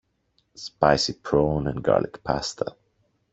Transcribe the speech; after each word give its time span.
Spicy 0.55 1.13
prawn 1.13 1.67
and 1.67 1.83
garlic 1.83 2.23
pasta. 2.23 2.75